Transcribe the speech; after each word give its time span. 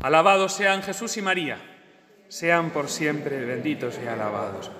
Alabados 0.00 0.52
sean 0.52 0.82
Jesús 0.84 1.16
y 1.16 1.22
María, 1.22 1.58
sean 2.28 2.70
por 2.70 2.88
siempre 2.88 3.44
benditos 3.44 3.98
y 4.02 4.06
alabados. 4.06 4.70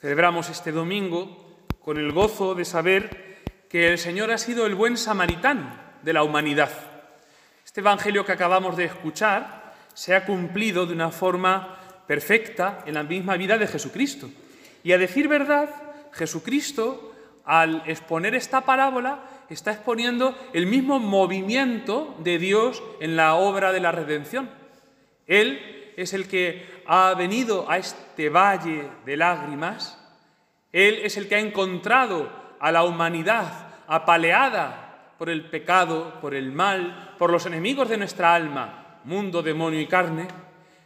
Celebramos 0.00 0.48
este 0.48 0.70
domingo 0.70 1.64
con 1.80 1.98
el 1.98 2.12
gozo 2.12 2.54
de 2.54 2.64
saber 2.64 3.42
que 3.68 3.88
el 3.88 3.98
Señor 3.98 4.30
ha 4.30 4.38
sido 4.38 4.64
el 4.64 4.76
buen 4.76 4.96
samaritano 4.96 5.76
de 6.02 6.12
la 6.12 6.22
humanidad. 6.22 6.70
Este 7.64 7.80
Evangelio 7.80 8.24
que 8.24 8.32
acabamos 8.32 8.76
de 8.76 8.84
escuchar 8.84 9.74
se 9.92 10.14
ha 10.14 10.24
cumplido 10.24 10.86
de 10.86 10.94
una 10.94 11.10
forma 11.10 11.80
perfecta 12.06 12.84
en 12.86 12.94
la 12.94 13.02
misma 13.02 13.36
vida 13.36 13.58
de 13.58 13.66
Jesucristo. 13.66 14.30
Y 14.84 14.92
a 14.92 14.98
decir 14.98 15.26
verdad, 15.26 15.68
Jesucristo, 16.12 17.12
al 17.44 17.82
exponer 17.86 18.36
esta 18.36 18.60
parábola, 18.60 19.20
está 19.52 19.72
exponiendo 19.72 20.36
el 20.52 20.66
mismo 20.66 20.98
movimiento 20.98 22.16
de 22.20 22.38
Dios 22.38 22.82
en 23.00 23.16
la 23.16 23.34
obra 23.34 23.72
de 23.72 23.80
la 23.80 23.92
redención. 23.92 24.50
Él 25.26 25.92
es 25.96 26.12
el 26.12 26.28
que 26.28 26.82
ha 26.86 27.14
venido 27.14 27.70
a 27.70 27.78
este 27.78 28.28
valle 28.28 28.88
de 29.04 29.16
lágrimas, 29.16 29.98
Él 30.72 31.00
es 31.02 31.16
el 31.16 31.28
que 31.28 31.36
ha 31.36 31.40
encontrado 31.40 32.30
a 32.58 32.72
la 32.72 32.84
humanidad 32.84 33.68
apaleada 33.86 35.14
por 35.18 35.30
el 35.30 35.44
pecado, 35.44 36.18
por 36.20 36.34
el 36.34 36.50
mal, 36.50 37.14
por 37.18 37.30
los 37.30 37.46
enemigos 37.46 37.88
de 37.88 37.98
nuestra 37.98 38.34
alma, 38.34 39.00
mundo, 39.04 39.42
demonio 39.42 39.80
y 39.80 39.86
carne. 39.86 40.28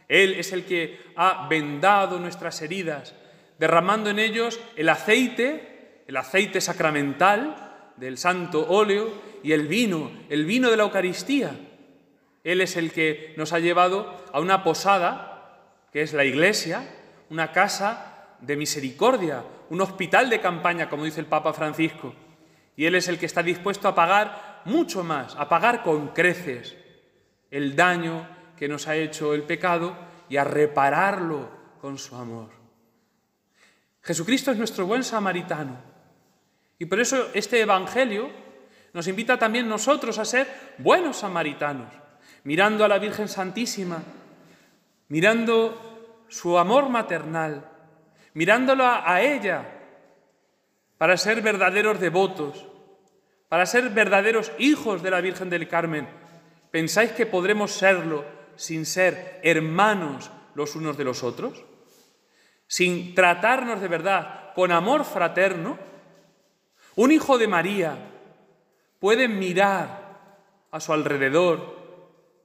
Él 0.07 0.33
es 0.33 0.53
el 0.53 0.65
que 0.65 0.99
ha 1.15 1.47
vendado 1.49 2.19
nuestras 2.19 2.61
heridas, 2.61 3.15
derramando 3.57 4.09
en 4.09 4.19
ellos 4.19 4.59
el 4.75 4.89
aceite, 4.89 6.03
el 6.07 6.17
aceite 6.17 6.61
sacramental, 6.61 7.66
del 7.97 8.17
santo 8.17 8.67
óleo 8.69 9.11
y 9.43 9.51
el 9.51 9.67
vino, 9.67 10.11
el 10.29 10.45
vino 10.45 10.69
de 10.69 10.77
la 10.77 10.83
Eucaristía. 10.83 11.51
Él 12.43 12.61
es 12.61 12.77
el 12.77 12.91
que 12.91 13.33
nos 13.37 13.53
ha 13.53 13.59
llevado 13.59 14.15
a 14.31 14.39
una 14.39 14.63
posada, 14.63 15.59
que 15.91 16.01
es 16.01 16.13
la 16.13 16.23
iglesia, 16.23 16.87
una 17.29 17.51
casa 17.51 18.27
de 18.39 18.55
misericordia, 18.55 19.43
un 19.69 19.81
hospital 19.81 20.29
de 20.29 20.39
campaña, 20.39 20.89
como 20.89 21.03
dice 21.03 21.19
el 21.19 21.25
Papa 21.25 21.53
Francisco. 21.53 22.13
Y 22.75 22.85
Él 22.85 22.95
es 22.95 23.07
el 23.07 23.17
que 23.17 23.25
está 23.25 23.43
dispuesto 23.43 23.87
a 23.87 23.95
pagar 23.95 24.61
mucho 24.65 25.03
más, 25.03 25.35
a 25.35 25.49
pagar 25.49 25.83
con 25.83 26.09
creces 26.09 26.75
el 27.49 27.75
daño 27.75 28.27
que 28.55 28.67
nos 28.67 28.87
ha 28.87 28.95
hecho 28.95 29.33
el 29.33 29.43
pecado 29.43 29.95
y 30.29 30.37
a 30.37 30.43
repararlo 30.43 31.49
con 31.81 31.97
su 31.97 32.15
amor. 32.15 32.49
Jesucristo 34.01 34.51
es 34.51 34.57
nuestro 34.57 34.85
buen 34.85 35.03
samaritano 35.03 35.86
y 36.79 36.85
por 36.85 36.99
eso 36.99 37.29
este 37.33 37.61
Evangelio 37.61 38.29
nos 38.93 39.07
invita 39.07 39.37
también 39.37 39.67
nosotros 39.67 40.17
a 40.17 40.25
ser 40.25 40.47
buenos 40.77 41.17
samaritanos, 41.17 41.93
mirando 42.43 42.85
a 42.85 42.87
la 42.87 42.99
Virgen 42.99 43.27
Santísima, 43.27 44.01
mirando 45.09 46.25
su 46.27 46.57
amor 46.57 46.89
maternal, 46.89 47.69
mirándola 48.33 49.03
a 49.05 49.21
ella 49.21 49.65
para 50.97 51.17
ser 51.17 51.41
verdaderos 51.41 51.99
devotos, 51.99 52.65
para 53.49 53.65
ser 53.65 53.89
verdaderos 53.89 54.51
hijos 54.57 55.01
de 55.01 55.11
la 55.11 55.21
Virgen 55.21 55.49
del 55.49 55.67
Carmen. 55.67 56.07
¿Pensáis 56.71 57.11
que 57.11 57.25
podremos 57.25 57.71
serlo 57.71 58.25
sin 58.55 58.85
ser 58.85 59.39
hermanos 59.43 60.31
los 60.53 60.75
unos 60.75 60.97
de 60.97 61.03
los 61.03 61.23
otros? 61.23 61.63
Sin 62.67 63.15
tratarnos 63.15 63.79
de 63.79 63.87
verdad 63.87 64.53
con 64.53 64.71
amor 64.71 65.05
fraterno 65.05 65.77
un 66.97 67.11
hijo 67.11 67.37
de 67.37 67.47
María 67.47 67.95
puede 68.99 69.27
mirar 69.27 70.07
a 70.71 70.79
su 70.79 70.91
alrededor, 70.91 71.77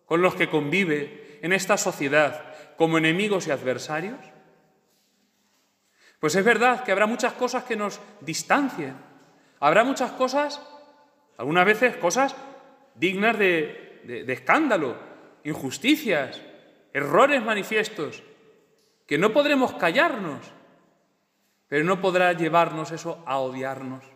con 0.07 0.21
los 0.21 0.35
que 0.35 0.51
convive 0.51 1.39
en 1.43 1.53
esta 1.53 1.77
sociedad, 1.79 2.55
como 2.77 2.99
enemigos 2.99 3.47
y 3.47 3.51
adversarios? 3.51 4.21
Pues 6.21 6.37
es 6.37 6.45
verdad 6.45 6.85
que 6.85 6.93
habrá 6.93 7.07
muchas 7.07 7.33
cosas 7.33 7.65
que 7.65 7.77
nos 7.77 7.99
distancien. 8.21 8.95
Habrá 9.59 9.85
muchas 9.85 10.13
cosas, 10.13 10.61
algunas 11.39 11.65
veces 11.65 11.97
cosas 11.97 12.37
dignas 12.95 13.39
de, 13.39 14.25
escándalo, 14.29 14.97
injusticias, 15.45 16.41
errores 16.93 17.43
manifiestos, 17.43 18.23
que 19.07 19.17
no 19.17 19.33
podremos 19.33 19.73
callarnos, 19.73 20.53
pero 21.69 21.85
no 21.85 22.03
podrá 22.03 22.35
llevarnos 22.35 22.93
eso 22.93 23.23
a 23.25 23.39
odiarnos. 23.39 24.12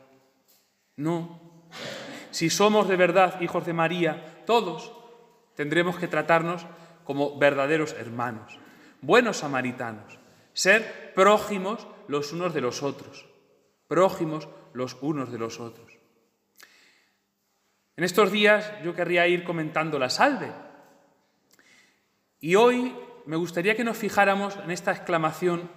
No. 0.97 1.41
Si 2.31 2.51
somos 2.51 2.89
de 2.89 2.97
verdad 2.97 3.41
hijos 3.41 3.65
de 3.67 3.73
María, 3.73 4.43
todos 4.47 4.93
tendremos 5.55 5.97
que 5.99 6.09
tratarnos 6.09 6.67
como 7.05 7.39
verdaderos 7.39 7.95
hermanos, 7.95 8.59
buenos 9.01 9.39
samaritanos, 9.39 10.19
ser 10.53 11.13
prójimos 11.15 11.87
los 12.09 12.33
unos 12.33 12.53
de 12.53 12.61
los 12.61 12.83
otros, 12.83 13.27
prójimos 13.89 14.49
los 14.73 14.97
unos 15.01 15.31
de 15.31 15.39
los 15.39 15.61
otros. 15.61 15.93
En 17.97 18.05
estos 18.05 18.31
días 18.31 18.73
yo 18.85 18.95
querría 18.95 19.27
ir 19.27 19.45
comentando 19.45 19.99
la 19.99 20.11
salve. 20.11 20.53
Y 22.41 22.55
hoy 22.55 22.95
me 23.25 23.37
gustaría 23.37 23.75
que 23.75 23.85
nos 23.85 23.97
fijáramos 23.97 24.57
en 24.57 24.71
esta 24.71 24.93
exclamación 24.93 25.71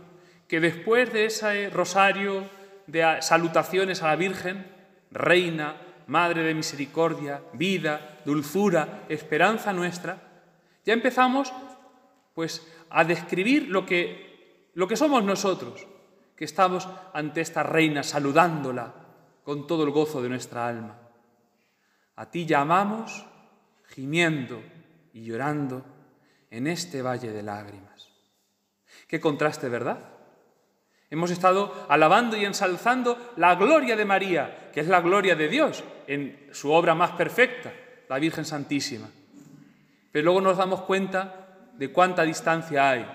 que 0.47 0.59
después 0.59 1.13
de 1.13 1.25
ese 1.25 1.69
rosario 1.69 2.50
de 2.88 3.22
salutaciones 3.22 4.03
a 4.03 4.07
la 4.07 4.16
Virgen, 4.18 4.79
Reina, 5.12 5.75
Madre 6.08 6.44
de 6.44 6.53
Misericordia, 6.53 7.42
vida, 7.53 8.20
dulzura, 8.25 9.06
esperanza 9.09 9.74
nuestra, 9.74 10.18
ya 10.84 10.94
empezamos 10.94 11.53
pues 12.34 12.66
a 12.90 13.03
describir 13.03 13.69
lo 13.69 13.86
que, 13.86 14.72
lo 14.74 14.88
que 14.88 14.98
somos 14.98 15.24
nosotros, 15.24 15.86
que 16.36 16.46
estamos 16.46 16.88
ante 17.14 17.42
esta 17.42 17.64
reina 17.64 18.02
saludándola 18.02 18.94
con 19.44 19.68
todo 19.68 19.84
el 19.84 19.92
gozo 19.92 20.22
de 20.22 20.30
nuestra 20.30 20.68
alma. 20.68 20.98
A 22.16 22.30
ti 22.30 22.46
llamamos 22.46 23.25
gimiendo 23.88 24.62
y 25.14 25.24
llorando 25.24 25.84
en 26.50 26.68
este 26.68 27.02
valle 27.02 27.31
de 27.31 27.44
lágrimas. 27.44 28.09
Qué 29.08 29.19
contraste, 29.19 29.69
¿verdad? 29.69 30.00
Hemos 31.12 31.31
estado 31.31 31.88
alabando 31.90 32.38
y 32.38 32.46
ensalzando 32.46 33.34
la 33.38 33.56
gloria 33.56 33.96
de 33.96 34.06
María, 34.06 34.70
que 34.72 34.81
es 34.81 34.88
la 34.88 35.02
gloria 35.02 35.36
de 35.36 35.47
Dios 35.47 35.84
en 36.06 36.50
su 36.52 36.72
obra 36.72 36.94
más 36.94 37.12
perfecta, 37.12 37.74
la 38.08 38.20
Virgen 38.20 38.46
Santísima. 38.46 39.09
Pero 40.12 40.25
luego 40.25 40.42
nos 40.42 40.58
damos 40.58 40.81
cuenta 40.81 41.48
de 41.74 41.92
cuánta 41.92 42.24
distancia 42.24 42.90
hay 42.90 43.08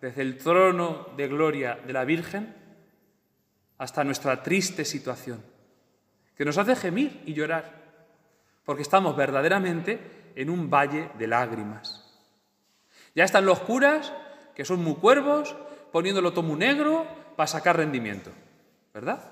desde 0.00 0.22
el 0.22 0.36
trono 0.36 1.08
de 1.16 1.28
gloria 1.28 1.78
de 1.86 1.92
la 1.92 2.04
Virgen 2.04 2.54
hasta 3.78 4.04
nuestra 4.04 4.42
triste 4.42 4.84
situación, 4.84 5.42
que 6.36 6.44
nos 6.44 6.58
hace 6.58 6.76
gemir 6.76 7.22
y 7.26 7.32
llorar, 7.32 7.72
porque 8.64 8.82
estamos 8.82 9.16
verdaderamente 9.16 10.32
en 10.34 10.50
un 10.50 10.68
valle 10.68 11.10
de 11.18 11.26
lágrimas. 11.26 12.04
Ya 13.14 13.24
están 13.24 13.46
los 13.46 13.60
curas, 13.60 14.12
que 14.54 14.64
son 14.64 14.82
muy 14.82 14.94
cuervos, 14.96 15.56
poniéndolo 15.92 16.32
todo 16.32 16.42
muy 16.42 16.58
negro, 16.58 17.06
para 17.38 17.46
sacar 17.46 17.76
rendimiento, 17.76 18.32
¿verdad? 18.92 19.22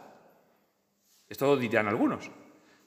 Esto 1.28 1.56
dirían 1.56 1.88
algunos, 1.88 2.30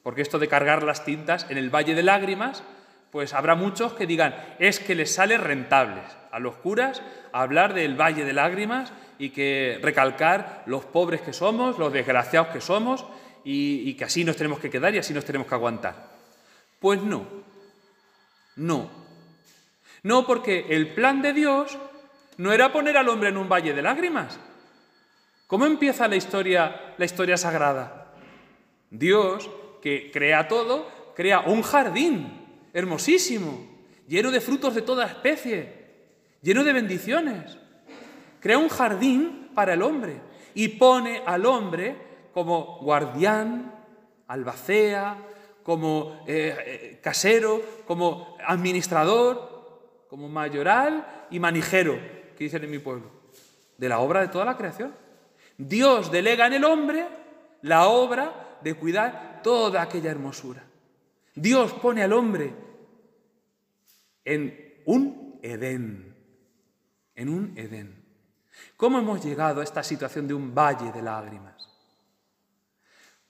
porque 0.02 0.22
esto 0.22 0.38
de 0.38 0.48
cargar 0.48 0.82
las 0.82 1.04
tintas 1.04 1.44
en 1.50 1.58
el 1.58 1.68
Valle 1.68 1.94
de 1.94 2.02
Lágrimas, 2.02 2.62
pues 3.10 3.34
habrá 3.34 3.54
muchos 3.54 3.92
que 3.92 4.06
digan, 4.06 4.34
es 4.58 4.80
que 4.80 4.94
les 4.94 5.12
sale 5.12 5.36
rentables 5.36 6.06
a 6.32 6.38
los 6.38 6.54
curas 6.54 7.02
hablar 7.34 7.74
del 7.74 8.00
Valle 8.00 8.24
de 8.24 8.32
Lágrimas 8.32 8.94
y 9.18 9.28
que 9.28 9.78
recalcar 9.82 10.62
los 10.64 10.86
pobres 10.86 11.20
que 11.20 11.34
somos, 11.34 11.78
los 11.78 11.92
desgraciados 11.92 12.48
que 12.48 12.62
somos 12.62 13.04
y 13.44 13.92
que 13.92 14.04
así 14.04 14.24
nos 14.24 14.36
tenemos 14.36 14.58
que 14.58 14.70
quedar 14.70 14.94
y 14.94 14.98
así 15.00 15.12
nos 15.12 15.26
tenemos 15.26 15.46
que 15.46 15.54
aguantar. 15.54 15.96
Pues 16.78 17.02
no, 17.02 17.26
no. 18.56 18.88
No 20.02 20.26
porque 20.26 20.64
el 20.70 20.94
plan 20.94 21.20
de 21.20 21.34
Dios 21.34 21.76
no 22.38 22.54
era 22.54 22.72
poner 22.72 22.96
al 22.96 23.10
hombre 23.10 23.28
en 23.28 23.36
un 23.36 23.50
valle 23.50 23.74
de 23.74 23.82
lágrimas, 23.82 24.40
¿Cómo 25.50 25.66
empieza 25.66 26.06
la 26.06 26.14
historia, 26.14 26.94
la 26.96 27.04
historia 27.04 27.36
sagrada? 27.36 28.12
Dios, 28.88 29.50
que 29.82 30.12
crea 30.12 30.46
todo, 30.46 30.88
crea 31.16 31.40
un 31.40 31.62
jardín 31.62 32.46
hermosísimo, 32.72 33.66
lleno 34.06 34.30
de 34.30 34.40
frutos 34.40 34.76
de 34.76 34.82
toda 34.82 35.06
especie, 35.06 35.74
lleno 36.40 36.62
de 36.62 36.72
bendiciones. 36.72 37.58
Crea 38.38 38.58
un 38.58 38.68
jardín 38.68 39.50
para 39.52 39.74
el 39.74 39.82
hombre 39.82 40.20
y 40.54 40.68
pone 40.68 41.20
al 41.26 41.44
hombre 41.44 41.96
como 42.32 42.78
guardián, 42.80 43.74
albacea, 44.28 45.16
como 45.64 46.22
eh, 46.28 46.56
eh, 46.64 47.00
casero, 47.02 47.60
como 47.88 48.36
administrador, 48.46 50.06
como 50.08 50.28
mayoral 50.28 51.26
y 51.28 51.40
manijero, 51.40 51.98
que 52.38 52.44
dicen 52.44 52.62
en 52.62 52.70
mi 52.70 52.78
pueblo, 52.78 53.10
de 53.76 53.88
la 53.88 53.98
obra 53.98 54.20
de 54.20 54.28
toda 54.28 54.44
la 54.44 54.56
creación. 54.56 54.99
Dios 55.60 56.10
delega 56.10 56.46
en 56.46 56.54
el 56.54 56.64
hombre 56.64 57.06
la 57.62 57.88
obra 57.88 58.58
de 58.62 58.74
cuidar 58.74 59.40
toda 59.42 59.82
aquella 59.82 60.10
hermosura. 60.10 60.64
Dios 61.34 61.74
pone 61.74 62.02
al 62.02 62.14
hombre 62.14 62.54
en 64.24 64.82
un 64.86 65.38
Edén, 65.42 66.16
en 67.14 67.28
un 67.28 67.58
Edén. 67.58 68.02
¿Cómo 68.76 68.98
hemos 68.98 69.22
llegado 69.22 69.60
a 69.60 69.64
esta 69.64 69.82
situación 69.82 70.26
de 70.26 70.34
un 70.34 70.54
valle 70.54 70.92
de 70.92 71.02
lágrimas? 71.02 71.68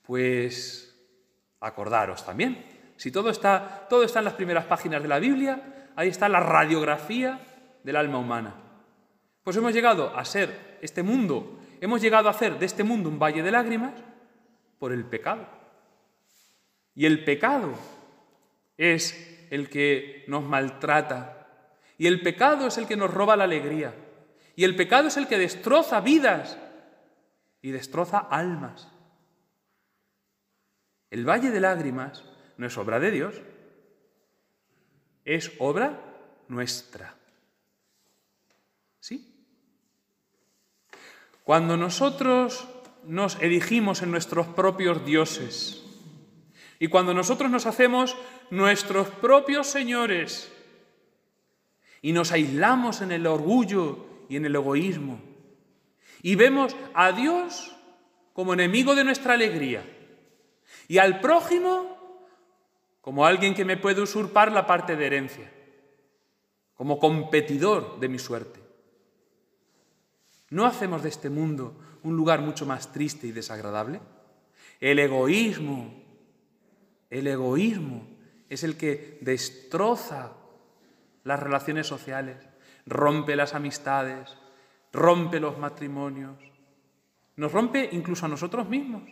Pues 0.01 0.95
acordaros 1.59 2.25
también, 2.25 2.65
si 2.95 3.11
todo 3.11 3.29
está, 3.29 3.87
todo 3.89 4.03
está 4.03 4.19
en 4.19 4.25
las 4.25 4.33
primeras 4.35 4.65
páginas 4.65 5.01
de 5.01 5.09
la 5.09 5.19
Biblia, 5.19 5.91
ahí 5.97 6.07
está 6.07 6.29
la 6.29 6.39
radiografía 6.39 7.39
del 7.83 7.97
alma 7.97 8.19
humana. 8.19 8.55
Pues 9.43 9.57
hemos 9.57 9.73
llegado 9.73 10.15
a 10.15 10.23
ser 10.23 10.79
este 10.81 11.03
mundo, 11.03 11.60
hemos 11.81 12.01
llegado 12.01 12.29
a 12.29 12.31
hacer 12.31 12.57
de 12.57 12.65
este 12.65 12.85
mundo 12.85 13.09
un 13.09 13.19
valle 13.19 13.43
de 13.43 13.51
lágrimas 13.51 13.93
por 14.79 14.93
el 14.93 15.03
pecado. 15.03 15.45
Y 16.95 17.05
el 17.05 17.25
pecado 17.25 17.73
es 18.77 19.47
el 19.49 19.69
que 19.69 20.23
nos 20.27 20.43
maltrata, 20.43 21.41
y 21.97 22.07
el 22.07 22.21
pecado 22.21 22.65
es 22.65 22.79
el 22.79 22.87
que 22.87 22.97
nos 22.97 23.13
roba 23.13 23.35
la 23.35 23.43
alegría. 23.43 23.93
Y 24.55 24.63
el 24.63 24.75
pecado 24.75 25.07
es 25.07 25.17
el 25.17 25.27
que 25.27 25.37
destroza 25.37 26.01
vidas 26.01 26.57
y 27.61 27.69
destroza 27.69 28.17
almas. 28.17 28.87
El 31.11 31.29
valle 31.29 31.51
de 31.51 31.59
lágrimas 31.59 32.23
no 32.57 32.65
es 32.65 32.75
obra 32.75 32.99
de 32.99 33.11
Dios, 33.11 33.39
es 35.25 35.51
obra 35.59 35.99
nuestra. 36.47 37.13
¿Sí? 38.99 39.45
Cuando 41.51 41.75
nosotros 41.75 42.65
nos 43.03 43.35
erigimos 43.41 44.01
en 44.01 44.09
nuestros 44.09 44.47
propios 44.47 45.03
dioses 45.03 45.83
y 46.79 46.87
cuando 46.87 47.13
nosotros 47.13 47.51
nos 47.51 47.65
hacemos 47.65 48.15
nuestros 48.51 49.09
propios 49.09 49.67
señores, 49.67 50.49
y 52.01 52.13
nos 52.13 52.31
aislamos 52.31 53.01
en 53.01 53.11
el 53.11 53.27
orgullo 53.27 54.05
y 54.29 54.37
en 54.37 54.45
el 54.45 54.55
egoísmo. 54.55 55.19
Y 56.21 56.35
vemos 56.35 56.73
a 56.93 57.11
Dios 57.11 57.75
como 58.31 58.53
enemigo 58.53 58.95
de 58.95 59.03
nuestra 59.03 59.33
alegría 59.33 59.83
y 60.87 60.99
al 60.99 61.19
prójimo 61.19 62.23
como 63.01 63.25
alguien 63.25 63.55
que 63.55 63.65
me 63.65 63.75
puede 63.75 64.01
usurpar 64.01 64.53
la 64.53 64.65
parte 64.65 64.95
de 64.95 65.05
herencia, 65.05 65.51
como 66.75 66.97
competidor 66.97 67.99
de 67.99 68.07
mi 68.07 68.19
suerte. 68.19 68.60
¿No 70.51 70.65
hacemos 70.65 71.01
de 71.01 71.09
este 71.09 71.29
mundo 71.29 71.79
un 72.03 72.15
lugar 72.15 72.41
mucho 72.41 72.65
más 72.65 72.91
triste 72.91 73.25
y 73.25 73.31
desagradable? 73.31 74.01
El 74.81 74.99
egoísmo, 74.99 75.93
el 77.09 77.27
egoísmo 77.27 78.05
es 78.49 78.63
el 78.63 78.75
que 78.75 79.17
destroza 79.21 80.33
las 81.23 81.39
relaciones 81.39 81.87
sociales, 81.87 82.35
rompe 82.85 83.37
las 83.37 83.55
amistades, 83.55 84.37
rompe 84.91 85.39
los 85.39 85.57
matrimonios, 85.57 86.35
nos 87.37 87.51
rompe 87.53 87.87
incluso 87.93 88.25
a 88.25 88.29
nosotros 88.29 88.67
mismos, 88.67 89.03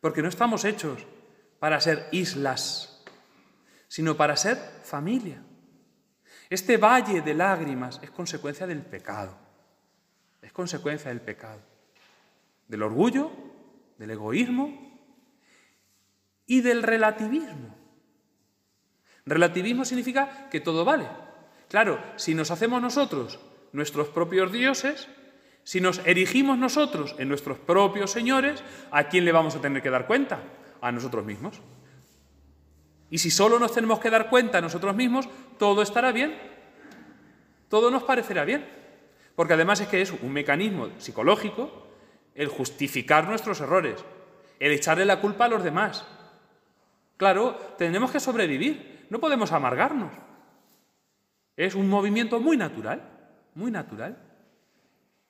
porque 0.00 0.22
no 0.22 0.28
estamos 0.28 0.64
hechos 0.64 1.06
para 1.60 1.80
ser 1.80 2.08
islas, 2.10 3.04
sino 3.86 4.16
para 4.16 4.36
ser 4.36 4.56
familia. 4.82 5.40
Este 6.50 6.78
valle 6.78 7.22
de 7.22 7.34
lágrimas 7.34 8.00
es 8.02 8.10
consecuencia 8.10 8.66
del 8.66 8.82
pecado, 8.82 9.45
es 10.46 10.52
consecuencia 10.52 11.08
del 11.10 11.20
pecado, 11.20 11.60
del 12.68 12.84
orgullo, 12.84 13.32
del 13.98 14.12
egoísmo 14.12 14.96
y 16.46 16.60
del 16.60 16.84
relativismo. 16.84 17.74
Relativismo 19.24 19.84
significa 19.84 20.48
que 20.48 20.60
todo 20.60 20.84
vale. 20.84 21.08
Claro, 21.68 22.00
si 22.14 22.36
nos 22.36 22.52
hacemos 22.52 22.80
nosotros 22.80 23.40
nuestros 23.72 24.08
propios 24.08 24.52
dioses, 24.52 25.08
si 25.64 25.80
nos 25.80 25.98
erigimos 26.06 26.56
nosotros 26.58 27.16
en 27.18 27.28
nuestros 27.28 27.58
propios 27.58 28.12
señores, 28.12 28.62
¿a 28.92 29.08
quién 29.08 29.24
le 29.24 29.32
vamos 29.32 29.56
a 29.56 29.60
tener 29.60 29.82
que 29.82 29.90
dar 29.90 30.06
cuenta? 30.06 30.40
A 30.80 30.92
nosotros 30.92 31.24
mismos. 31.24 31.60
Y 33.10 33.18
si 33.18 33.32
solo 33.32 33.58
nos 33.58 33.74
tenemos 33.74 33.98
que 33.98 34.10
dar 34.10 34.30
cuenta 34.30 34.58
a 34.58 34.60
nosotros 34.60 34.94
mismos, 34.94 35.28
todo 35.58 35.82
estará 35.82 36.12
bien. 36.12 36.38
Todo 37.68 37.90
nos 37.90 38.04
parecerá 38.04 38.44
bien. 38.44 38.75
Porque 39.36 39.52
además 39.52 39.80
es 39.80 39.88
que 39.88 40.00
es 40.00 40.10
un 40.10 40.32
mecanismo 40.32 40.88
psicológico 40.98 41.86
el 42.34 42.48
justificar 42.48 43.28
nuestros 43.28 43.60
errores, 43.60 44.04
el 44.58 44.72
echarle 44.72 45.04
la 45.04 45.20
culpa 45.20 45.44
a 45.44 45.48
los 45.48 45.62
demás. 45.62 46.06
Claro, 47.16 47.54
tenemos 47.78 48.10
que 48.10 48.20
sobrevivir. 48.20 49.06
No 49.10 49.20
podemos 49.20 49.52
amargarnos. 49.52 50.12
Es 51.56 51.74
un 51.74 51.88
movimiento 51.88 52.40
muy 52.40 52.56
natural, 52.56 53.02
muy 53.54 53.70
natural. 53.70 54.16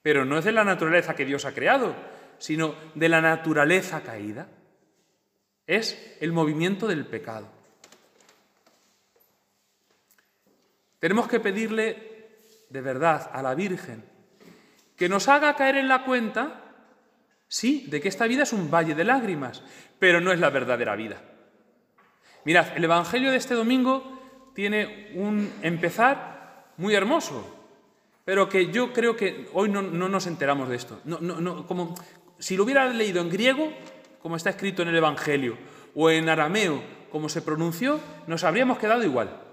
Pero 0.03 0.25
no 0.25 0.39
es 0.39 0.45
de 0.45 0.53
la 0.53 0.65
naturaleza 0.65 1.15
que 1.15 1.25
Dios 1.25 1.45
ha 1.45 1.55
creado, 1.55 1.95
sino 2.39 2.75
de 2.95 3.09
la 3.09 3.21
naturaleza 3.21 4.03
caída. 4.03 4.49
Es 5.67 6.17
el 6.21 6.33
movimiento 6.33 6.87
del 6.87 7.07
pecado. 7.07 7.49
Tenemos 11.01 11.29
que 11.29 11.41
pedirle 11.41 12.16
de 12.69 12.81
verdad 12.81 13.31
a 13.33 13.43
la 13.43 13.55
Virgen 13.55 14.17
que 14.97 15.09
nos 15.09 15.29
haga 15.29 15.55
caer 15.55 15.77
en 15.77 15.89
la 15.89 16.05
cuenta, 16.05 16.63
sí, 17.47 17.87
de 17.89 18.01
que 18.01 18.09
esta 18.09 18.27
vida 18.27 18.43
es 18.43 18.53
un 18.53 18.71
valle 18.71 18.95
de 18.95 19.05
lágrimas, 19.05 19.63
pero 19.99 20.21
no 20.21 20.33
es 20.33 20.41
la 20.41 20.51
verdadera 20.51 20.97
vida. 20.97 21.21
Mirad, 22.45 22.77
el 22.77 22.85
Evangelio 22.85 23.31
de 23.31 23.37
este 23.37 23.55
domingo 23.55 24.53
tiene 24.55 25.13
un 25.15 25.53
empezar 25.63 26.73
muy 26.79 26.95
hermoso, 26.95 27.55
pero 28.25 28.49
que 28.49 28.73
yo 28.73 28.93
creo 28.93 29.17
que 29.17 29.49
hoy 29.53 29.69
no, 29.69 29.83
nos 29.83 30.27
enteramos 30.27 30.69
de 30.69 30.77
esto. 30.77 31.01
No, 31.05 31.67
como, 31.67 31.95
si 32.39 32.57
lo 32.57 32.65
hubiera 32.65 32.89
leído 32.89 33.21
en 33.21 33.31
griego, 33.31 33.73
como 34.23 34.37
está 34.37 34.51
escrito 34.51 34.83
en 34.83 34.89
el 34.89 34.97
Evangelio, 34.97 35.59
o 35.95 36.11
en 36.11 36.29
arameo, 36.29 36.83
como 37.11 37.29
se 37.29 37.43
pronunció, 37.43 38.01
nos 38.27 38.45
habríamos 38.45 38.79
quedado 38.79 39.05
igual. 39.05 39.46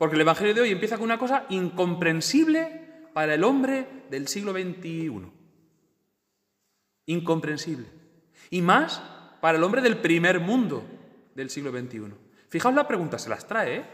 Porque 0.00 0.14
el 0.14 0.22
Evangelio 0.22 0.54
de 0.54 0.62
hoy 0.62 0.70
empieza 0.70 0.96
con 0.96 1.04
una 1.04 1.18
cosa 1.18 1.44
incomprensible 1.50 2.86
para 3.12 3.34
el 3.34 3.44
hombre 3.44 3.86
del 4.08 4.28
siglo 4.28 4.52
XXI. 4.52 5.30
Incomprensible. 7.04 7.86
Y 8.48 8.62
más 8.62 9.02
para 9.42 9.58
el 9.58 9.62
hombre 9.62 9.82
del 9.82 9.98
primer 9.98 10.40
mundo, 10.40 10.86
del 11.34 11.50
siglo 11.50 11.70
XXI. 11.70 12.14
Fijaos 12.48 12.74
la 12.74 12.88
pregunta, 12.88 13.18
se 13.18 13.28
las 13.28 13.46
trae. 13.46 13.76
¿eh? 13.76 13.84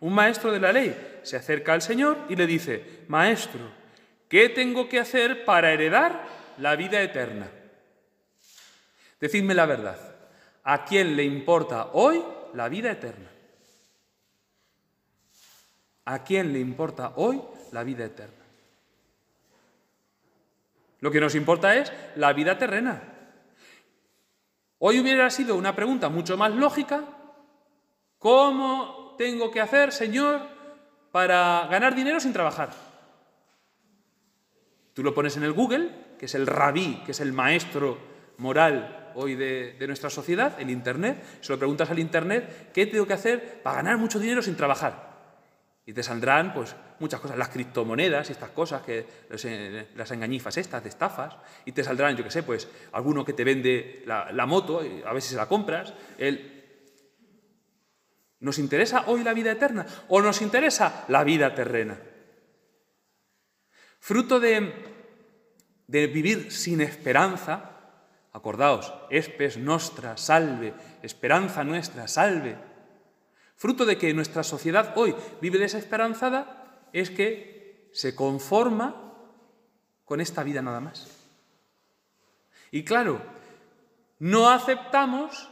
Un 0.00 0.14
maestro 0.14 0.50
de 0.52 0.58
la 0.58 0.72
ley 0.72 1.18
se 1.22 1.36
acerca 1.36 1.74
al 1.74 1.82
Señor 1.82 2.16
y 2.30 2.36
le 2.36 2.46
dice, 2.46 3.04
Maestro, 3.08 3.60
¿qué 4.30 4.48
tengo 4.48 4.88
que 4.88 5.00
hacer 5.00 5.44
para 5.44 5.70
heredar 5.70 6.26
la 6.56 6.76
vida 6.76 7.02
eterna? 7.02 7.50
Decidme 9.20 9.52
la 9.52 9.66
verdad, 9.66 10.16
¿a 10.64 10.86
quién 10.86 11.14
le 11.14 11.24
importa 11.24 11.90
hoy 11.92 12.24
la 12.54 12.70
vida 12.70 12.90
eterna? 12.90 13.35
¿A 16.06 16.24
quién 16.24 16.52
le 16.52 16.60
importa 16.60 17.12
hoy 17.16 17.42
la 17.72 17.84
vida 17.84 18.04
eterna? 18.04 18.44
Lo 21.00 21.10
que 21.10 21.20
nos 21.20 21.34
importa 21.34 21.74
es 21.76 21.92
la 22.14 22.32
vida 22.32 22.58
terrena. 22.58 23.02
Hoy 24.78 25.00
hubiera 25.00 25.28
sido 25.30 25.56
una 25.56 25.74
pregunta 25.74 26.08
mucho 26.08 26.36
más 26.36 26.52
lógica. 26.52 27.04
¿Cómo 28.18 29.14
tengo 29.18 29.50
que 29.50 29.60
hacer, 29.60 29.92
Señor, 29.92 30.40
para 31.12 31.66
ganar 31.70 31.94
dinero 31.94 32.20
sin 32.20 32.32
trabajar? 32.32 32.70
Tú 34.94 35.02
lo 35.02 35.12
pones 35.12 35.36
en 35.36 35.42
el 35.42 35.52
Google, 35.52 35.90
que 36.18 36.26
es 36.26 36.34
el 36.34 36.46
rabí, 36.46 37.02
que 37.04 37.12
es 37.12 37.20
el 37.20 37.32
maestro 37.32 37.98
moral 38.38 39.12
hoy 39.16 39.34
de, 39.34 39.76
nuestra 39.86 40.10
sociedad, 40.10 40.58
el 40.60 40.70
Internet, 40.70 41.22
se 41.40 41.52
lo 41.52 41.58
preguntas 41.58 41.90
al 41.90 41.98
Internet, 41.98 42.70
¿qué 42.72 42.86
tengo 42.86 43.06
que 43.06 43.14
hacer 43.14 43.62
para 43.62 43.76
ganar 43.76 43.98
mucho 43.98 44.18
dinero 44.18 44.42
sin 44.42 44.56
trabajar? 44.56 45.15
Y 45.88 45.92
te 45.92 46.02
saldrán 46.02 46.52
pues, 46.52 46.74
muchas 46.98 47.20
cosas, 47.20 47.38
las 47.38 47.48
criptomonedas 47.48 48.28
y 48.28 48.32
estas 48.32 48.50
cosas, 48.50 48.82
que, 48.82 49.06
eh, 49.30 49.88
las 49.94 50.10
engañifas 50.10 50.56
estas, 50.56 50.82
de 50.82 50.88
estafas, 50.88 51.36
y 51.64 51.70
te 51.70 51.84
saldrán, 51.84 52.16
yo 52.16 52.24
qué 52.24 52.30
sé, 52.30 52.42
pues 52.42 52.68
alguno 52.90 53.24
que 53.24 53.32
te 53.32 53.44
vende 53.44 54.02
la, 54.04 54.46
moto, 54.46 54.80
a 54.80 55.12
ver 55.12 55.22
si 55.22 55.30
se 55.30 55.36
la 55.36 55.46
compras. 55.46 55.94
¿Nos 58.40 58.58
interesa 58.58 59.04
hoy 59.06 59.22
la 59.22 59.32
vida 59.32 59.52
eterna 59.52 59.86
o 60.08 60.20
nos 60.20 60.42
interesa 60.42 61.04
la 61.06 61.22
vida 61.22 61.54
terrena? 61.54 61.96
Fruto 64.00 64.40
de, 64.40 64.72
de 65.86 66.06
vivir 66.08 66.50
sin 66.50 66.80
esperanza, 66.80 67.70
acordaos, 68.32 68.92
espes 69.08 69.56
nostra, 69.56 70.16
salve, 70.16 70.74
esperanza 71.02 71.62
nuestra, 71.62 72.08
salve 72.08 72.75
Fruto 73.56 73.86
de 73.86 73.96
que 73.96 74.12
nuestra 74.12 74.42
sociedad 74.42 74.92
hoy 74.96 75.14
vive 75.40 75.58
desesperanzada 75.58 76.88
es 76.92 77.10
que 77.10 77.90
se 77.92 78.14
conforma 78.14 79.14
con 80.04 80.20
esta 80.20 80.42
vida 80.42 80.60
nada 80.60 80.80
más. 80.80 81.08
Y 82.70 82.84
claro, 82.84 83.22
no 84.18 84.50
aceptamos, 84.50 85.48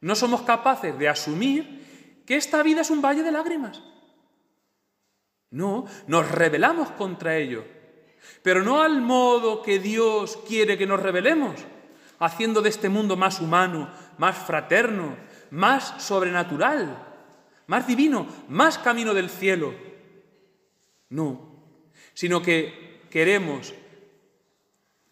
no 0.00 0.14
somos 0.14 0.42
capaces 0.42 0.98
de 0.98 1.08
asumir 1.08 2.22
que 2.26 2.36
esta 2.36 2.62
vida 2.62 2.80
es 2.80 2.90
un 2.90 3.02
valle 3.02 3.22
de 3.22 3.32
lágrimas. 3.32 3.82
No, 5.50 5.84
nos 6.06 6.30
rebelamos 6.30 6.90
contra 6.92 7.36
ello, 7.36 7.64
pero 8.42 8.62
no 8.62 8.80
al 8.80 9.02
modo 9.02 9.60
que 9.60 9.78
Dios 9.78 10.38
quiere 10.48 10.78
que 10.78 10.86
nos 10.86 11.02
rebelemos, 11.02 11.56
haciendo 12.18 12.62
de 12.62 12.70
este 12.70 12.88
mundo 12.88 13.16
más 13.16 13.40
humano, 13.40 13.90
más 14.16 14.38
fraterno, 14.38 15.16
más 15.50 16.02
sobrenatural, 16.02 17.09
más 17.70 17.86
divino, 17.86 18.26
más 18.48 18.78
camino 18.78 19.14
del 19.14 19.30
cielo. 19.30 19.72
No, 21.08 21.62
sino 22.14 22.42
que 22.42 23.02
queremos 23.08 23.72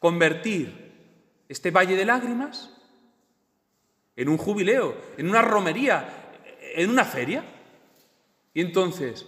convertir 0.00 0.74
este 1.48 1.70
valle 1.70 1.94
de 1.94 2.04
lágrimas 2.04 2.76
en 4.16 4.28
un 4.28 4.38
jubileo, 4.38 4.96
en 5.16 5.28
una 5.28 5.40
romería, 5.40 6.32
en 6.74 6.90
una 6.90 7.04
feria. 7.04 7.44
Y 8.52 8.60
entonces, 8.60 9.24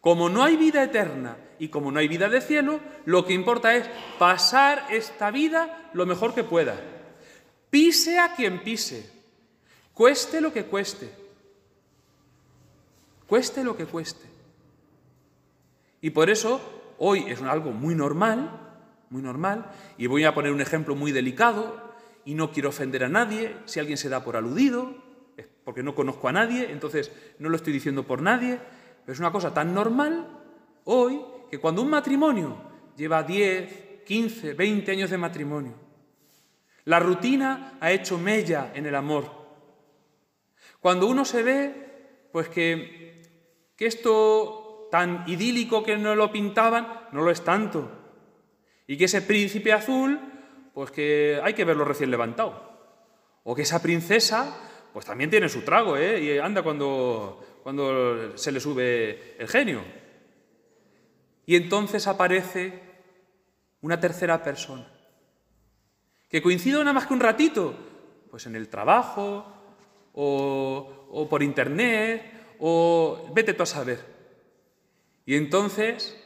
como 0.00 0.28
no 0.28 0.42
hay 0.42 0.56
vida 0.56 0.82
eterna 0.82 1.36
y 1.60 1.68
como 1.68 1.92
no 1.92 2.00
hay 2.00 2.08
vida 2.08 2.28
de 2.28 2.40
cielo, 2.40 2.80
lo 3.04 3.24
que 3.24 3.32
importa 3.32 3.76
es 3.76 3.88
pasar 4.18 4.88
esta 4.90 5.30
vida 5.30 5.88
lo 5.92 6.04
mejor 6.04 6.34
que 6.34 6.42
pueda. 6.42 6.74
Pise 7.70 8.18
a 8.18 8.34
quien 8.34 8.64
pise, 8.64 9.08
cueste 9.94 10.40
lo 10.40 10.52
que 10.52 10.64
cueste, 10.64 11.19
cueste 13.30 13.62
lo 13.62 13.76
que 13.76 13.86
cueste. 13.86 14.26
Y 16.00 16.10
por 16.10 16.30
eso 16.30 16.60
hoy 16.98 17.26
es 17.28 17.40
algo 17.42 17.70
muy 17.70 17.94
normal, 17.94 18.50
muy 19.08 19.22
normal, 19.22 19.70
y 19.96 20.08
voy 20.08 20.24
a 20.24 20.34
poner 20.34 20.50
un 20.50 20.60
ejemplo 20.60 20.96
muy 20.96 21.12
delicado, 21.12 21.94
y 22.24 22.34
no 22.34 22.50
quiero 22.50 22.70
ofender 22.70 23.04
a 23.04 23.08
nadie, 23.08 23.54
si 23.66 23.78
alguien 23.78 23.96
se 23.98 24.08
da 24.08 24.24
por 24.24 24.36
aludido, 24.36 24.96
porque 25.64 25.84
no 25.84 25.94
conozco 25.94 26.26
a 26.26 26.32
nadie, 26.32 26.72
entonces 26.72 27.12
no 27.38 27.48
lo 27.48 27.56
estoy 27.56 27.72
diciendo 27.72 28.04
por 28.04 28.20
nadie, 28.20 28.58
pero 29.04 29.12
es 29.12 29.20
una 29.20 29.30
cosa 29.30 29.54
tan 29.54 29.72
normal 29.72 30.26
hoy 30.84 31.20
que 31.52 31.58
cuando 31.58 31.82
un 31.82 31.90
matrimonio 31.90 32.56
lleva 32.96 33.22
10, 33.22 34.02
15, 34.04 34.54
20 34.54 34.90
años 34.90 35.10
de 35.10 35.18
matrimonio, 35.18 35.74
la 36.84 36.98
rutina 36.98 37.78
ha 37.80 37.92
hecho 37.92 38.18
mella 38.18 38.72
en 38.74 38.86
el 38.86 38.94
amor. 38.96 39.24
Cuando 40.80 41.06
uno 41.06 41.24
se 41.24 41.44
ve, 41.44 41.90
pues 42.32 42.48
que, 42.48 43.09
que 43.80 43.86
esto 43.86 44.88
tan 44.90 45.24
idílico 45.26 45.82
que 45.82 45.96
no 45.96 46.14
lo 46.14 46.30
pintaban, 46.30 47.08
no 47.12 47.22
lo 47.22 47.30
es 47.30 47.42
tanto. 47.42 47.90
Y 48.86 48.98
que 48.98 49.06
ese 49.06 49.22
príncipe 49.22 49.72
azul, 49.72 50.20
pues 50.74 50.90
que 50.90 51.40
hay 51.42 51.54
que 51.54 51.64
verlo 51.64 51.86
recién 51.86 52.10
levantado. 52.10 52.78
O 53.42 53.54
que 53.54 53.62
esa 53.62 53.80
princesa, 53.80 54.54
pues 54.92 55.06
también 55.06 55.30
tiene 55.30 55.48
su 55.48 55.62
trago, 55.62 55.96
¿eh? 55.96 56.20
Y 56.22 56.36
anda 56.36 56.62
cuando, 56.62 57.42
cuando 57.62 58.36
se 58.36 58.52
le 58.52 58.60
sube 58.60 59.36
el 59.38 59.48
genio. 59.48 59.82
Y 61.46 61.56
entonces 61.56 62.06
aparece 62.06 62.82
una 63.80 63.98
tercera 63.98 64.42
persona 64.42 64.92
que 66.28 66.42
coincide 66.42 66.80
nada 66.80 66.92
más 66.92 67.06
que 67.06 67.14
un 67.14 67.20
ratito, 67.20 67.74
pues 68.30 68.44
en 68.44 68.56
el 68.56 68.68
trabajo, 68.68 69.46
o, 70.12 71.26
por 71.30 71.42
internet, 71.42 72.39
o 72.60 73.30
vete 73.34 73.54
tú 73.54 73.62
a 73.62 73.66
saber. 73.66 73.98
Y 75.26 75.36
entonces 75.36 76.16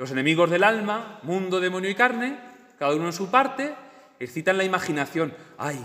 los 0.00 0.10
enemigos 0.10 0.50
del 0.50 0.64
alma, 0.64 1.20
mundo, 1.24 1.60
demonio 1.60 1.90
y 1.90 1.94
carne, 1.94 2.38
cada 2.78 2.94
uno 2.94 3.06
en 3.06 3.12
su 3.12 3.30
parte, 3.30 3.74
excitan 4.18 4.56
la 4.56 4.64
imaginación. 4.64 5.34
Ay, 5.58 5.78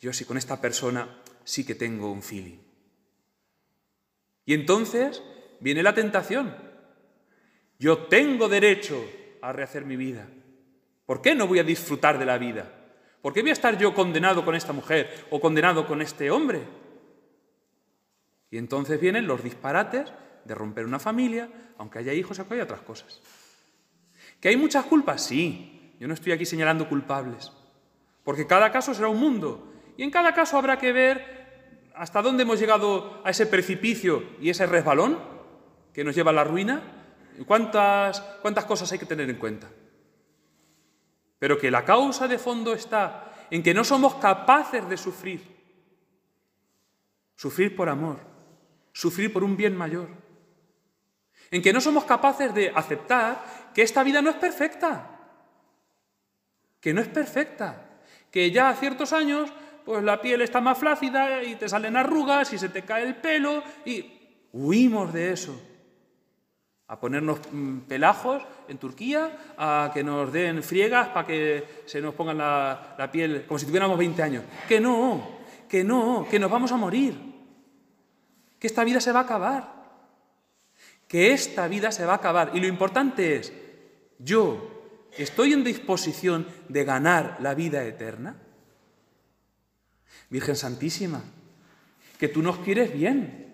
yo 0.00 0.12
sí 0.12 0.24
con 0.24 0.36
esta 0.36 0.60
persona 0.60 1.20
sí 1.42 1.66
que 1.66 1.74
tengo 1.74 2.12
un 2.12 2.22
feeling. 2.22 2.58
Y 4.46 4.54
entonces 4.54 5.22
viene 5.58 5.82
la 5.82 5.94
tentación. 5.94 6.54
Yo 7.78 8.04
tengo 8.06 8.48
derecho 8.48 9.04
a 9.42 9.52
rehacer 9.52 9.84
mi 9.84 9.96
vida. 9.96 10.28
¿Por 11.06 11.20
qué 11.20 11.34
no 11.34 11.46
voy 11.46 11.58
a 11.58 11.64
disfrutar 11.64 12.18
de 12.18 12.26
la 12.26 12.38
vida? 12.38 12.70
¿Por 13.20 13.32
qué 13.32 13.40
voy 13.40 13.50
a 13.50 13.54
estar 13.54 13.76
yo 13.78 13.94
condenado 13.94 14.44
con 14.44 14.54
esta 14.54 14.72
mujer 14.72 15.26
o 15.30 15.40
condenado 15.40 15.86
con 15.86 16.02
este 16.02 16.30
hombre? 16.30 16.62
Y 18.54 18.58
entonces 18.58 19.00
vienen 19.00 19.26
los 19.26 19.42
disparates 19.42 20.12
de 20.44 20.54
romper 20.54 20.86
una 20.86 21.00
familia, 21.00 21.48
aunque 21.76 21.98
haya 21.98 22.12
hijos, 22.12 22.38
aunque 22.38 22.54
haya 22.54 22.62
otras 22.62 22.82
cosas. 22.82 23.20
¿Que 24.40 24.50
hay 24.50 24.56
muchas 24.56 24.84
culpas? 24.84 25.24
Sí. 25.24 25.96
Yo 25.98 26.06
no 26.06 26.14
estoy 26.14 26.30
aquí 26.30 26.46
señalando 26.46 26.88
culpables. 26.88 27.50
Porque 28.22 28.46
cada 28.46 28.70
caso 28.70 28.94
será 28.94 29.08
un 29.08 29.18
mundo. 29.18 29.72
Y 29.96 30.04
en 30.04 30.12
cada 30.12 30.34
caso 30.34 30.56
habrá 30.56 30.78
que 30.78 30.92
ver 30.92 31.90
hasta 31.96 32.22
dónde 32.22 32.44
hemos 32.44 32.60
llegado 32.60 33.20
a 33.24 33.30
ese 33.30 33.46
precipicio 33.46 34.22
y 34.40 34.50
ese 34.50 34.66
resbalón 34.66 35.18
que 35.92 36.04
nos 36.04 36.14
lleva 36.14 36.30
a 36.30 36.34
la 36.34 36.44
ruina. 36.44 36.80
¿Cuántas, 37.48 38.20
cuántas 38.40 38.66
cosas 38.66 38.92
hay 38.92 39.00
que 39.00 39.06
tener 39.06 39.28
en 39.28 39.36
cuenta? 39.36 39.68
pero 41.40 41.58
que 41.58 41.70
la 41.70 41.84
causa 41.84 42.28
de 42.28 42.38
fondo 42.38 42.72
está 42.72 43.34
en 43.50 43.62
que 43.62 43.74
no 43.74 43.84
somos 43.84 44.14
capaces 44.14 44.88
de 44.88 44.96
sufrir. 44.96 45.42
Sufrir 47.34 47.76
por 47.76 47.90
amor, 47.90 48.33
sufrir 48.94 49.30
por 49.30 49.44
un 49.44 49.58
bien 49.58 49.76
mayor. 49.76 50.08
En 51.50 51.60
que 51.60 51.74
no 51.74 51.82
somos 51.82 52.04
capaces 52.04 52.54
de 52.54 52.72
aceptar 52.74 53.72
que 53.74 53.82
esta 53.82 54.02
vida 54.02 54.22
no 54.22 54.30
es 54.30 54.36
perfecta, 54.36 55.10
que 56.80 56.94
no 56.94 57.02
es 57.02 57.08
perfecta, 57.08 58.00
que 58.30 58.50
ya 58.50 58.70
a 58.70 58.76
ciertos 58.76 59.12
años 59.12 59.52
pues 59.84 60.02
la 60.02 60.22
piel 60.22 60.40
está 60.40 60.62
más 60.62 60.78
flácida 60.78 61.42
y 61.42 61.56
te 61.56 61.68
salen 61.68 61.96
arrugas 61.96 62.50
y 62.54 62.58
se 62.58 62.70
te 62.70 62.82
cae 62.82 63.02
el 63.02 63.16
pelo 63.16 63.62
y 63.84 64.46
huimos 64.52 65.12
de 65.12 65.32
eso 65.32 65.60
a 66.86 67.00
ponernos 67.00 67.38
mm, 67.50 67.80
pelajos 67.80 68.42
en 68.68 68.78
Turquía, 68.78 69.54
a 69.58 69.90
que 69.92 70.04
nos 70.04 70.32
den 70.32 70.62
friegas 70.62 71.08
para 71.08 71.26
que 71.26 71.82
se 71.86 72.00
nos 72.00 72.14
pongan 72.14 72.38
la, 72.38 73.10
piel 73.10 73.44
como 73.46 73.58
si 73.58 73.66
tuviéramos 73.66 73.98
20 73.98 74.22
años. 74.22 74.44
Que 74.68 74.80
no, 74.80 75.40
que 75.68 75.82
no, 75.82 76.26
que 76.30 76.38
nos 76.38 76.50
vamos 76.50 76.72
a 76.72 76.76
morir, 76.76 77.33
que 78.64 78.68
esta 78.68 78.82
vida 78.82 78.98
se 79.02 79.12
va 79.12 79.20
a 79.20 79.24
acabar, 79.24 79.74
que 81.06 81.34
esta 81.34 81.68
vida 81.68 81.92
se 81.92 82.06
va 82.06 82.14
a 82.14 82.16
acabar. 82.16 82.52
Y 82.54 82.60
lo 82.60 82.66
importante 82.66 83.36
es, 83.36 83.52
yo 84.18 85.10
estoy 85.18 85.52
en 85.52 85.64
disposición 85.64 86.48
de 86.70 86.82
ganar 86.82 87.36
la 87.40 87.52
vida 87.52 87.84
eterna. 87.84 88.36
Virgen 90.30 90.56
Santísima, 90.56 91.22
que 92.18 92.28
tú 92.28 92.40
nos 92.40 92.56
quieres 92.60 92.94
bien, 92.94 93.52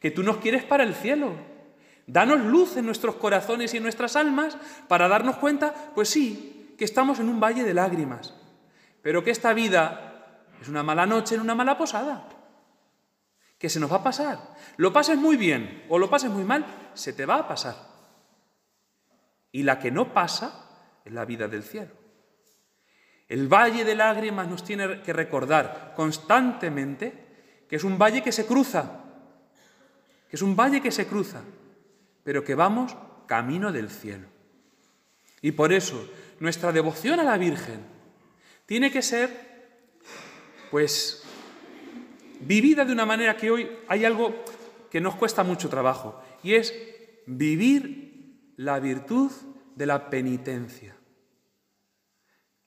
que 0.00 0.10
tú 0.10 0.24
nos 0.24 0.38
quieres 0.38 0.64
para 0.64 0.82
el 0.82 0.96
cielo 0.96 1.34
Danos 2.08 2.40
luz 2.40 2.76
en 2.76 2.84
nuestros 2.84 3.14
corazones 3.14 3.74
y 3.74 3.76
en 3.76 3.84
nuestras 3.84 4.16
almas 4.16 4.58
para 4.88 5.06
darnos 5.06 5.36
cuenta, 5.36 5.72
pues 5.94 6.08
sí, 6.08 6.74
que 6.76 6.84
estamos 6.84 7.20
en 7.20 7.28
un 7.28 7.38
valle 7.38 7.62
de 7.62 7.74
lágrimas, 7.74 8.34
pero 9.02 9.22
que 9.22 9.30
esta 9.30 9.52
vida 9.52 10.40
es 10.60 10.66
una 10.66 10.82
mala 10.82 11.06
noche 11.06 11.36
en 11.36 11.42
una 11.42 11.54
mala 11.54 11.78
posada, 11.78 12.28
que 13.58 13.68
se 13.68 13.80
nos 13.80 13.90
va 13.90 13.96
a 13.96 14.02
pasar. 14.04 14.54
Lo 14.76 14.92
pases 14.92 15.18
muy 15.18 15.36
bien 15.36 15.84
o 15.88 15.98
lo 15.98 16.08
pases 16.08 16.30
muy 16.30 16.44
mal, 16.44 16.64
se 16.94 17.12
te 17.12 17.26
va 17.26 17.36
a 17.36 17.48
pasar. 17.48 17.76
Y 19.52 19.62
la 19.62 19.78
que 19.78 19.90
no 19.90 20.12
pasa 20.12 20.66
es 21.04 21.12
la 21.12 21.24
vida 21.24 21.48
del 21.48 21.62
cielo. 21.62 21.92
El 23.28 23.48
valle 23.48 23.84
de 23.84 23.94
lágrimas 23.94 24.48
nos 24.48 24.64
tiene 24.64 25.02
que 25.02 25.12
recordar 25.12 25.92
constantemente 25.96 27.64
que 27.68 27.76
es 27.76 27.84
un 27.84 27.98
valle 27.98 28.22
que 28.22 28.32
se 28.32 28.46
cruza, 28.46 29.04
que 30.30 30.36
es 30.36 30.42
un 30.42 30.56
valle 30.56 30.80
que 30.80 30.90
se 30.90 31.06
cruza 31.06 31.42
pero 32.28 32.44
que 32.44 32.54
vamos 32.54 32.94
camino 33.26 33.72
del 33.72 33.88
cielo. 33.88 34.28
Y 35.40 35.52
por 35.52 35.72
eso 35.72 36.06
nuestra 36.40 36.72
devoción 36.72 37.18
a 37.18 37.24
la 37.24 37.38
Virgen 37.38 37.80
tiene 38.66 38.92
que 38.92 39.00
ser, 39.00 39.30
pues, 40.70 41.17
vivida 42.48 42.86
de 42.86 42.94
una 42.94 43.04
manera 43.04 43.36
que 43.36 43.50
hoy 43.50 43.68
hay 43.88 44.06
algo 44.06 44.34
que 44.90 45.02
nos 45.02 45.16
cuesta 45.16 45.44
mucho 45.44 45.68
trabajo, 45.68 46.18
y 46.42 46.54
es 46.54 46.74
vivir 47.26 48.52
la 48.56 48.80
virtud 48.80 49.30
de 49.76 49.84
la 49.84 50.08
penitencia, 50.08 50.96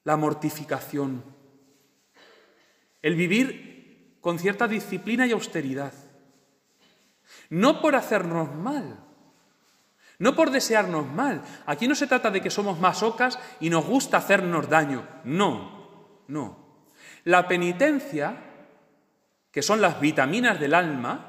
la 0.03 0.17
mortificación, 0.17 1.23
el 3.01 3.15
vivir 3.15 4.17
con 4.21 4.37
cierta 4.37 4.67
disciplina 4.67 5.25
y 5.25 5.31
austeridad, 5.31 5.93
no 7.49 7.81
por 7.81 7.95
hacernos 7.95 8.53
mal, 8.53 9.03
no 10.19 10.35
por 10.35 10.51
desearnos 10.51 11.11
mal. 11.11 11.41
Aquí 11.65 11.87
no 11.87 11.95
se 11.95 12.05
trata 12.05 12.29
de 12.29 12.41
que 12.41 12.51
somos 12.51 12.79
masocas 12.79 13.39
y 13.59 13.71
nos 13.71 13.83
gusta 13.87 14.17
hacernos 14.17 14.69
daño. 14.69 15.07
No, 15.23 16.13
no. 16.27 16.85
La 17.23 17.47
penitencia, 17.47 18.50
que 19.51 19.61
son 19.61 19.81
las 19.81 19.99
vitaminas 19.99 20.59
del 20.59 20.73
alma, 20.73 21.27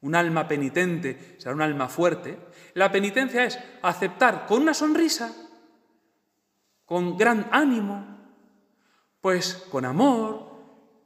un 0.00 0.14
alma 0.14 0.46
penitente 0.46 1.36
será 1.38 1.54
un 1.54 1.62
alma 1.62 1.88
fuerte, 1.88 2.38
la 2.74 2.92
penitencia 2.92 3.44
es 3.44 3.58
aceptar 3.82 4.46
con 4.46 4.62
una 4.62 4.74
sonrisa, 4.74 5.34
con 6.84 7.16
gran 7.16 7.48
ánimo, 7.50 8.16
pues 9.20 9.66
con 9.70 9.84
amor, 9.84 10.48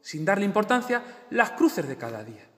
sin 0.02 0.24
darle 0.24 0.44
importancia, 0.44 1.02
las 1.30 1.52
cruces 1.52 1.88
de 1.88 1.96
cada 1.96 2.22
día. 2.22 2.48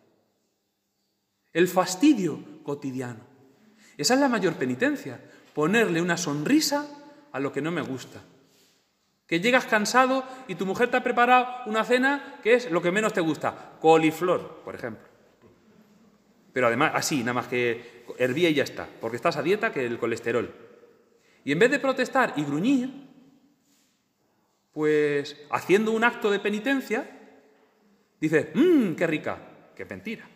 el 1.53 1.69
fastidio 1.69 2.63
cotidiano. 2.65 3.21
Esa 3.97 4.15
es 4.15 4.21
la 4.21 4.29
mayor 4.29 4.55
penitencia, 4.55 5.21
ponerle 5.55 6.03
una 6.03 6.17
sonrisa 6.17 6.89
a 7.31 7.39
lo 7.39 7.53
que 7.53 7.63
no 7.63 7.71
me 7.71 7.81
gusta. 7.81 8.21
Que 9.27 9.41
llegas 9.41 9.65
cansado 9.65 10.25
y 10.49 10.55
tu 10.55 10.67
mujer 10.67 10.91
te 10.91 10.97
ha 10.99 11.03
preparado 11.03 11.47
una 11.67 11.85
cena 11.85 12.39
que 12.43 12.55
es 12.55 12.71
lo 12.71 12.83
que 12.83 12.93
menos 12.93 13.13
te 13.13 13.21
gusta, 13.21 13.73
coliflor, 13.81 14.63
por 14.65 14.75
ejemplo. 14.75 15.07
Pero 16.53 16.69
además, 16.69 16.93
así, 16.95 17.21
nada 17.21 17.33
más 17.33 17.49
que 17.49 18.05
hervía 18.19 18.49
y 18.49 18.55
ya 18.55 18.63
está, 18.63 18.89
porque 19.01 19.17
estás 19.17 19.37
a 19.37 19.43
dieta 19.43 19.73
que 19.73 19.85
el 19.85 19.99
colesterol. 19.99 20.55
Y 21.45 21.53
en 21.53 21.59
vez 21.59 21.71
de 21.71 21.79
protestar 21.79 22.33
y 22.37 22.45
gruñir, 22.45 22.91
pues 24.73 25.37
haciendo 25.51 25.93
un 25.93 26.05
acto 26.05 26.31
de 26.31 26.39
penitencia, 26.41 27.09
dices, 28.21 28.49
mmm, 28.55 28.95
qué 28.95 29.07
rica, 29.07 29.39
qué 29.75 29.85
mentira. 29.85 30.29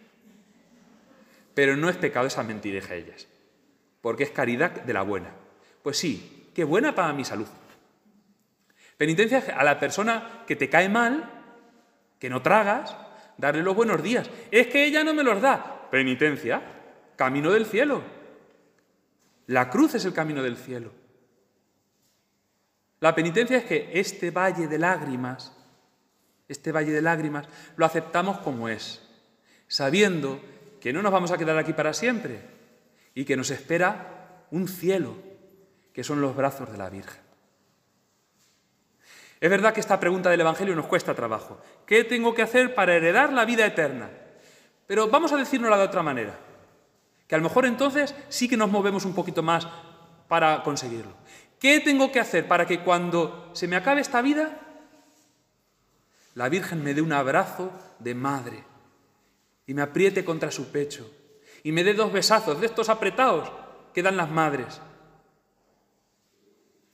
Pero 1.54 1.76
no 1.76 1.88
es 1.88 1.96
pecado 1.96 2.26
esas 2.26 2.46
mentiras 2.46 2.90
ellas, 2.90 3.26
porque 4.00 4.24
es 4.24 4.30
caridad 4.30 4.70
de 4.70 4.92
la 4.92 5.02
buena. 5.02 5.30
Pues 5.82 5.98
sí, 5.98 6.50
qué 6.54 6.64
buena 6.64 6.94
para 6.94 7.12
mi 7.12 7.24
salud. 7.24 7.48
Penitencia 8.98 9.44
a 9.56 9.62
la 9.62 9.78
persona 9.78 10.42
que 10.46 10.56
te 10.56 10.68
cae 10.68 10.88
mal, 10.88 11.30
que 12.18 12.28
no 12.28 12.42
tragas, 12.42 12.96
darle 13.36 13.62
los 13.62 13.76
buenos 13.76 14.02
días. 14.02 14.28
Es 14.50 14.66
que 14.66 14.84
ella 14.84 15.04
no 15.04 15.14
me 15.14 15.22
los 15.22 15.40
da. 15.40 15.88
Penitencia, 15.90 16.60
camino 17.16 17.52
del 17.52 17.64
cielo. 17.64 18.02
La 19.46 19.70
cruz 19.70 19.94
es 19.94 20.04
el 20.04 20.12
camino 20.12 20.42
del 20.42 20.56
cielo. 20.56 20.92
La 23.00 23.14
penitencia 23.14 23.58
es 23.58 23.64
que 23.64 23.92
este 23.94 24.32
valle 24.32 24.66
de 24.66 24.78
lágrimas, 24.78 25.56
este 26.48 26.72
valle 26.72 26.90
de 26.90 27.00
lágrimas, 27.00 27.46
lo 27.76 27.86
aceptamos 27.86 28.38
como 28.38 28.68
es, 28.68 29.08
sabiendo 29.68 30.40
que 30.80 30.92
no 30.92 31.02
nos 31.02 31.12
vamos 31.12 31.30
a 31.30 31.38
quedar 31.38 31.56
aquí 31.56 31.72
para 31.72 31.92
siempre 31.92 32.40
y 33.14 33.24
que 33.24 33.36
nos 33.36 33.50
espera 33.52 34.44
un 34.50 34.66
cielo, 34.66 35.14
que 35.92 36.02
son 36.02 36.20
los 36.20 36.34
brazos 36.34 36.72
de 36.72 36.78
la 36.78 36.90
Virgen. 36.90 37.27
Es 39.40 39.50
verdad 39.50 39.72
que 39.72 39.80
esta 39.80 40.00
pregunta 40.00 40.30
del 40.30 40.40
Evangelio 40.40 40.74
nos 40.74 40.86
cuesta 40.86 41.14
trabajo. 41.14 41.60
¿Qué 41.86 42.04
tengo 42.04 42.34
que 42.34 42.42
hacer 42.42 42.74
para 42.74 42.94
heredar 42.94 43.32
la 43.32 43.44
vida 43.44 43.64
eterna? 43.66 44.10
Pero 44.86 45.08
vamos 45.08 45.32
a 45.32 45.36
decirnosla 45.36 45.78
de 45.78 45.84
otra 45.84 46.02
manera. 46.02 46.38
Que 47.26 47.34
a 47.34 47.38
lo 47.38 47.44
mejor 47.44 47.66
entonces 47.66 48.14
sí 48.28 48.48
que 48.48 48.56
nos 48.56 48.70
movemos 48.70 49.04
un 49.04 49.14
poquito 49.14 49.42
más 49.42 49.68
para 50.26 50.62
conseguirlo. 50.62 51.12
¿Qué 51.60 51.80
tengo 51.80 52.10
que 52.10 52.20
hacer 52.20 52.48
para 52.48 52.66
que 52.66 52.80
cuando 52.80 53.50
se 53.52 53.68
me 53.68 53.76
acabe 53.76 54.00
esta 54.00 54.22
vida, 54.22 54.60
la 56.34 56.48
Virgen 56.48 56.82
me 56.82 56.94
dé 56.94 57.02
un 57.02 57.12
abrazo 57.12 57.72
de 57.98 58.14
madre 58.14 58.64
y 59.66 59.74
me 59.74 59.82
apriete 59.82 60.24
contra 60.24 60.50
su 60.50 60.70
pecho 60.72 61.10
y 61.62 61.72
me 61.72 61.84
dé 61.84 61.94
dos 61.94 62.12
besazos 62.12 62.60
de 62.60 62.66
estos 62.66 62.88
apretados 62.88 63.50
que 63.92 64.02
dan 64.02 64.16
las 64.16 64.30
madres? 64.30 64.80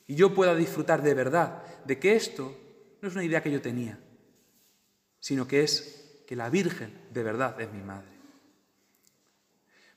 Y 0.06 0.14
yo 0.14 0.34
pueda 0.34 0.54
disfrutar 0.54 1.02
de 1.02 1.14
verdad 1.14 1.62
de 1.84 1.98
que 1.98 2.14
esto 2.14 2.56
no 3.00 3.08
es 3.08 3.14
una 3.14 3.24
idea 3.24 3.42
que 3.42 3.50
yo 3.50 3.60
tenía, 3.60 3.98
sino 5.18 5.46
que 5.46 5.62
es 5.62 6.22
que 6.26 6.36
la 6.36 6.50
Virgen 6.50 6.92
de 7.10 7.22
verdad 7.22 7.60
es 7.60 7.72
mi 7.72 7.82
madre. 7.82 8.08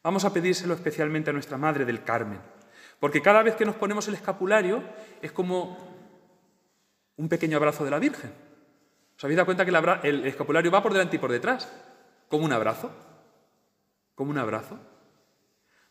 Vamos 0.04 0.24
a 0.24 0.34
pedírselo 0.34 0.74
especialmente 0.74 1.30
a 1.30 1.34
nuestra 1.34 1.58
Madre 1.58 1.84
del 1.84 2.04
Carmen, 2.04 2.40
porque 3.00 3.22
cada 3.22 3.44
vez 3.44 3.56
que 3.56 3.66
nos 3.66 3.76
ponemos 3.76 4.08
el 4.08 4.14
escapulario 4.14 4.82
es 5.22 5.32
como 5.32 5.78
un 7.18 7.28
pequeño 7.28 7.58
abrazo 7.58 7.84
de 7.84 7.92
la 7.92 8.00
Virgen. 8.00 8.32
¿Os 9.18 9.24
habéis 9.24 9.38
dado 9.38 9.48
cuenta 9.48 9.66
que 9.66 10.08
el 10.08 10.26
escapulario 10.28 10.72
va 10.72 10.84
por 10.84 10.94
delante 10.94 11.16
y 11.16 11.20
por 11.20 11.32
detrás? 11.32 11.72
Como 12.30 12.46
un 12.46 12.54
abrazo. 12.54 12.92
Como 14.16 14.32
un 14.32 14.38
abrazo. 14.38 14.80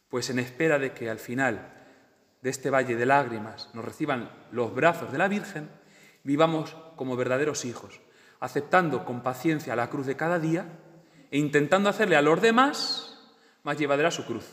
Pues 0.08 0.30
en 0.30 0.38
espera 0.38 0.78
de 0.78 0.92
que 0.92 1.11
al 1.11 1.18
final 1.18 1.75
de 2.47 2.50
este 2.50 2.71
valle 2.71 2.95
de 2.95 3.06
lágrimas 3.06 3.71
nos 3.75 3.85
reciban 3.85 4.30
los 4.52 4.73
brazos 4.73 5.11
de 5.11 5.19
la 5.19 5.26
Virgen, 5.26 5.69
vivamos 6.23 6.76
como 6.95 7.17
verdaderos 7.17 7.65
hijos, 7.65 7.99
aceptando 8.39 9.04
con 9.04 9.25
paciencia 9.25 9.75
la 9.75 9.91
cruz 9.91 10.06
de 10.06 10.15
cada 10.15 10.39
día 10.39 10.65
e 11.32 11.39
intentando 11.39 11.89
hacerle 11.89 12.15
a 12.15 12.23
los 12.23 12.41
demás 12.41 13.35
más 13.65 13.76
llevadera 13.76 14.13
su 14.13 14.25
cruz, 14.26 14.45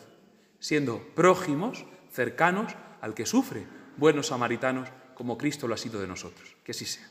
siendo 0.57 1.03
prójimos, 1.13 1.85
cercanos 2.11 2.73
al 2.99 3.13
que 3.13 3.27
sufre, 3.27 3.67
buenos 3.97 4.25
samaritanos, 4.25 4.89
como 5.13 5.37
Cristo 5.37 5.67
lo 5.67 5.75
ha 5.75 5.77
sido 5.77 6.01
de 6.01 6.07
nosotros. 6.07 6.55
Que 6.63 6.71
así 6.71 6.85
sea. 6.85 7.07